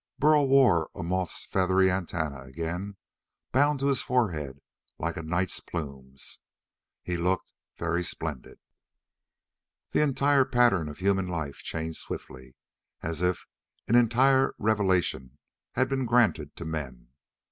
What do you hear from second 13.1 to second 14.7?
if an entire